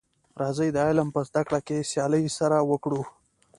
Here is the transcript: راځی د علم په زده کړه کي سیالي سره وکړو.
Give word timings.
راځی 0.41 0.69
د 0.73 0.77
علم 0.87 1.09
په 1.15 1.21
زده 1.29 1.41
کړه 1.47 1.59
کي 1.67 1.77
سیالي 1.91 2.23
سره 2.37 2.57
وکړو. 2.71 3.01